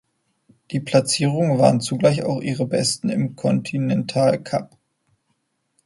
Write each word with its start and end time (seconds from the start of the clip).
Die 0.71 0.79
Platzierungen 0.79 1.59
waren 1.59 1.79
zugleich 1.79 2.23
auch 2.23 2.41
ihre 2.41 2.65
besten 2.65 3.09
im 3.09 3.35
Continental 3.35 4.41
Cup. 4.41 4.75